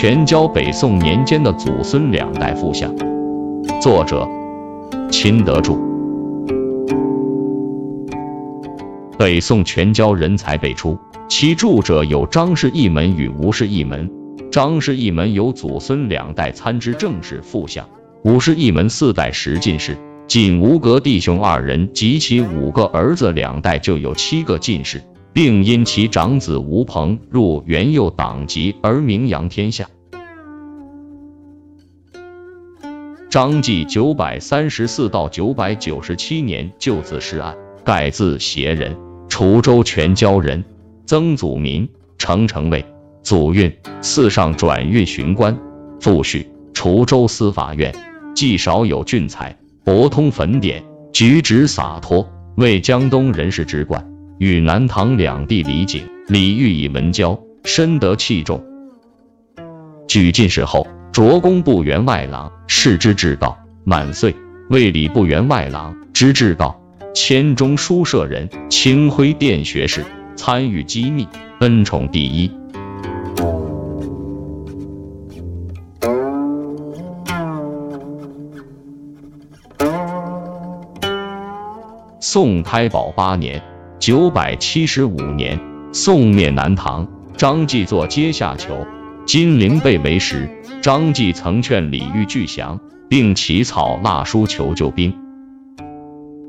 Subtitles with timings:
[0.00, 2.88] 全交北宋年间的祖孙两代复相。
[3.82, 4.28] 作者：
[5.10, 5.76] 秦德柱。
[9.18, 10.96] 北宋全交人才辈出，
[11.28, 14.08] 其著者有张氏一门与吴氏一门。
[14.52, 17.84] 张氏一门有祖孙两代参知政事副相，
[18.22, 19.98] 吴氏一门四代十进士。
[20.28, 25.02] 仅吴阁弟兄二人及其五个儿子两代就有七个进士。
[25.32, 29.86] 并因其长子吴鹏入元佑党籍而名扬天下。
[33.30, 38.96] 张继九百三十四到九百九十七年就字施案，盖字协人，
[39.28, 40.64] 滁州全椒人，
[41.04, 42.84] 曾祖名，程成卫，
[43.22, 45.58] 祖运，四上转运巡官，
[46.00, 47.94] 父婿，滁州司法院。
[48.34, 54.17] 既少有俊才，博通坟典，举止洒脱，为江东人士之冠。
[54.38, 58.62] 与南唐两帝李璟、李煜以文交，深得器重。
[60.06, 63.58] 举进士后，擢工部员外郎，仕之至道。
[63.82, 64.34] 满岁，
[64.70, 66.80] 为礼部员外郎，知至道。
[67.14, 70.04] 迁中书舍人，清辉殿学士，
[70.36, 71.26] 参与机密，
[71.58, 72.52] 恩宠第一。
[82.20, 83.60] 宋开宝八年。
[84.08, 85.60] 九百七十五年，
[85.92, 87.06] 宋灭南唐，
[87.36, 88.86] 张继作阶下囚，
[89.26, 90.48] 金陵被围时，
[90.80, 95.14] 张继曾劝李煜拒降，并起草蜡书求救兵。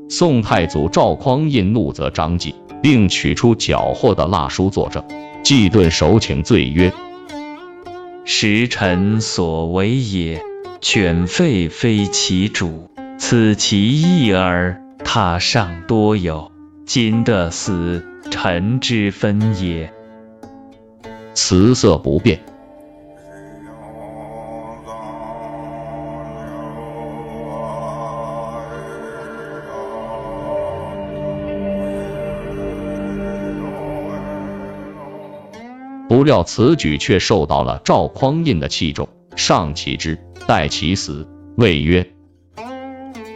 [0.08, 5.04] 宋太祖赵匡胤怒责张继，并取出缴获的蜡书作证。
[5.42, 6.90] 季顿首请罪曰
[8.24, 10.40] ：“时臣所为也，
[10.80, 14.80] 犬吠非其主，此其意耳。
[15.04, 16.49] 他上多有。”
[16.92, 19.92] 今得死，臣之分也。
[21.34, 22.40] 辞色不变。
[36.08, 40.18] 不料此举却受到了赵匡胤的器重，上其之，
[40.48, 42.10] 待其死，谓曰：“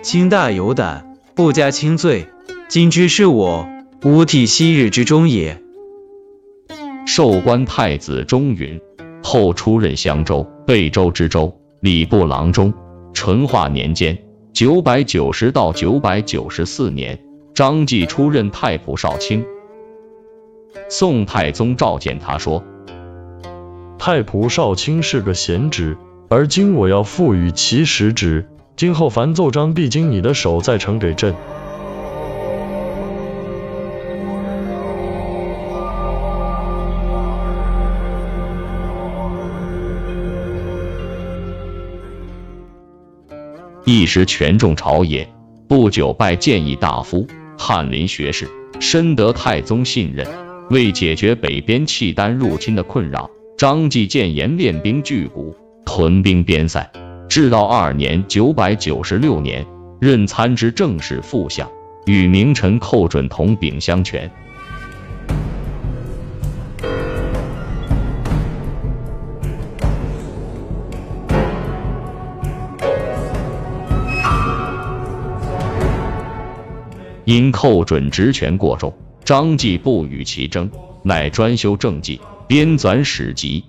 [0.03, 2.27] 卿大有胆，不加轻罪。”
[2.75, 3.69] 今之是我，
[4.03, 5.63] 吾替昔日之忠也。
[7.07, 8.81] 授官太子中允，
[9.23, 12.75] 后出任襄州、贝州知州、礼部郎中。
[13.13, 14.19] 淳化年间
[14.53, 17.21] （九百九十到九百九十四年），
[17.55, 19.45] 张继出任太仆少卿。
[20.89, 22.65] 宋太宗召见他说
[24.01, 25.97] ：“太仆少卿是个闲职，
[26.29, 28.49] 而今我要赋予其实职。
[28.75, 31.37] 今后凡奏章必经你的手，再呈给朕。”
[43.87, 45.29] 一时权重朝野，
[45.69, 47.27] 不久拜谏议大夫、
[47.59, 48.49] 翰林学士，
[48.81, 50.27] 深得太宗信任。
[50.71, 53.29] 为解决北边契丹入侵的困扰，
[53.59, 56.91] 张继建言练兵聚谷，屯兵边塞。
[57.29, 59.67] 至道二年（九百九十六年），
[60.01, 61.71] 任参知政事副相，
[62.07, 64.31] 与名臣寇准同秉相权。
[77.25, 78.93] 因寇准职权过重，
[79.25, 80.71] 张继不与其争，
[81.03, 83.65] 乃专修政绩，编纂史籍。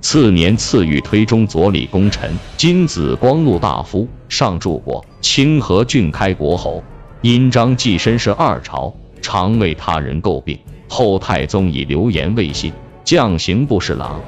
[0.00, 6.82] 次年赐予推中左理功臣、金子光禄大夫、上柱国、清河郡开国侯。
[7.20, 10.58] 因张继身是二朝，常为他人诟病。
[10.88, 12.72] 后太宗以流言未信，
[13.04, 14.20] 降刑部侍郎。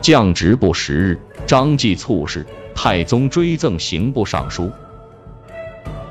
[0.00, 4.70] 降职不十日，张继猝逝，太宗追赠刑部尚书。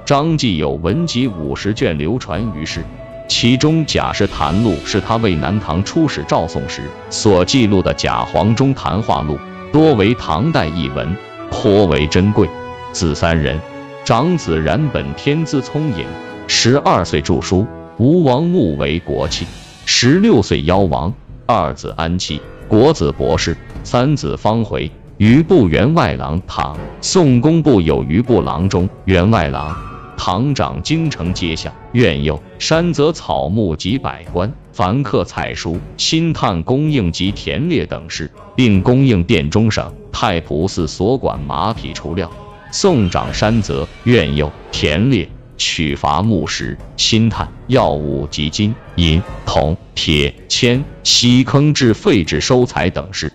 [0.09, 2.83] 张继有文集五十卷流传于世，
[3.27, 6.81] 其中《贾氏谈录》是他为南唐出使赵宋时
[7.11, 9.37] 所记录的贾黄中谈话录，
[9.71, 11.15] 多为唐代译文，
[11.51, 12.49] 颇为珍贵。
[12.91, 13.59] 子三人，
[14.03, 16.03] 长子冉本天资聪颖，
[16.47, 17.67] 十二岁著书，
[17.97, 19.45] 吴王墓为国戚；
[19.85, 21.13] 十六岁夭亡。
[21.45, 26.41] 二子安戚，国子博士；三子方回，余部员外郎。
[26.47, 29.88] 唐宋工部有余部郎中、员外郎。
[30.19, 42.29] 堂长京城街巷院右山泽草木及百官，凡客采书、新炭供应及田猎等事，并供应殿中省太仆寺所管马匹除料。
[42.69, 53.31] 宋长山泽院右田猎取伐木石、薪炭、药物及金、银、铜、铁、铅、锡坑制废纸收采等事。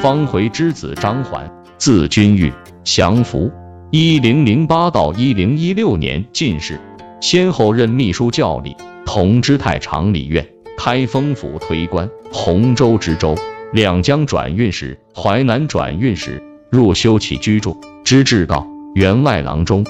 [0.00, 2.50] 方回之子张环，字君玉，
[2.84, 3.50] 降服。
[3.90, 6.80] 一零零八到一零一六年进士，
[7.20, 8.74] 先后任秘书校理、
[9.04, 10.48] 同知太常理院、
[10.78, 13.36] 开封府推官、洪州知州、
[13.74, 19.84] 两江转运使、淮南转运使，入修起居住，知至告员外郎中。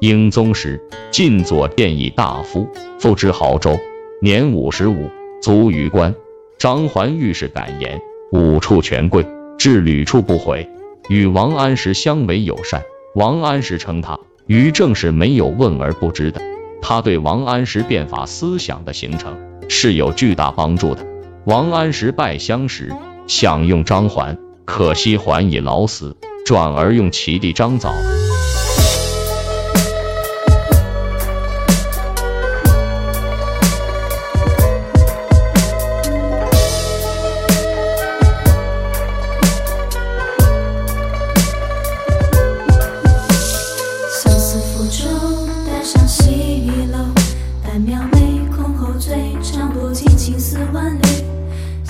[0.00, 0.78] 英宗时，
[1.10, 2.68] 进左殿议大夫，
[2.98, 3.78] 复知濠州，
[4.20, 5.08] 年五十五，
[5.40, 6.14] 卒于官。
[6.58, 7.98] 张环遇事敢言。
[8.30, 9.26] 五处权贵，
[9.58, 10.68] 至屡处不悔，
[11.08, 12.82] 与王安石相为友善。
[13.14, 16.40] 王安石称他于政是没有问而不知的。
[16.82, 19.38] 他对王安石变法思想的形成
[19.68, 21.06] 是有巨大帮助的。
[21.44, 22.92] 王安石拜相时，
[23.26, 24.36] 想用张环，
[24.66, 27.92] 可惜环已老死，转而用其弟张藻。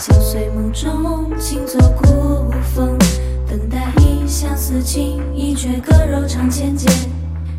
[0.08, 2.96] 似随梦中，轻坐古风，
[3.46, 6.88] 等待一相思情，一阙歌柔肠千结。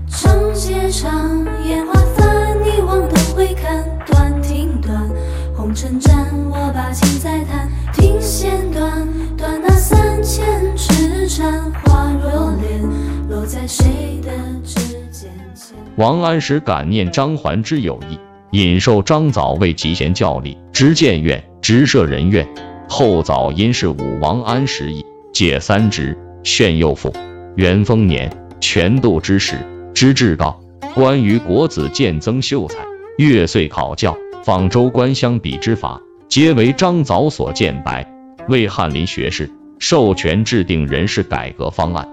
[0.07, 5.07] 长街长，烟花繁，你望都会看，断亭短，
[5.55, 7.69] 红尘战，我把情再弹。
[7.93, 9.07] 听弦断，
[9.37, 12.81] 断那三千痴缠，花若莲，
[13.29, 14.31] 落在谁的
[14.63, 14.79] 指
[15.11, 15.29] 尖？
[15.97, 18.17] 王安石感念张环之友谊，
[18.57, 22.47] 引受张藻为集贤教力，执剑愿直舍人院。
[22.87, 27.13] 后藻因是武王安石矣，解三职，炫右父。
[27.55, 28.27] 元丰年，
[28.59, 29.55] 权度之使，
[29.93, 30.59] 知至告。
[30.95, 32.77] 关于国子监曾秀才，
[33.19, 38.11] 月岁考教，访州官乡比之法，皆为张藻所见白。
[38.47, 42.09] 为翰林学士，授权制定人事改革方案。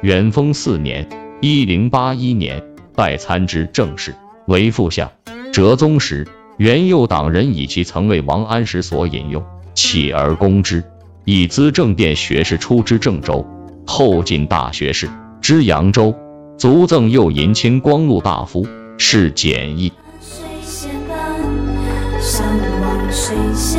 [0.00, 1.08] 元丰四年。
[1.40, 2.60] 一零八一年，
[2.96, 4.12] 拜参知政事，
[4.48, 5.08] 为副相。
[5.52, 6.26] 哲宗时，
[6.58, 9.44] 元佑党人以其曾为王安石所引用，
[9.74, 10.82] 起而攻之，
[11.24, 13.46] 以资政殿学士出之郑州。
[13.86, 15.08] 后进大学士，
[15.40, 16.12] 知扬州，
[16.58, 18.66] 卒赠右银青光禄大夫，
[18.98, 19.92] 是简易。
[22.80, 23.78] 本期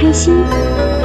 [0.00, 0.97] 开心。